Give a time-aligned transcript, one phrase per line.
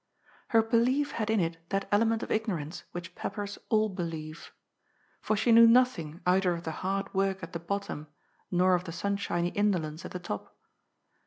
[0.47, 4.51] Her belief had in it that element of ignorance which peppers all belief.
[5.21, 8.07] For she knew nothing either of the hard work at the bottom
[8.49, 10.57] nor of the sunshiny indolence at the top.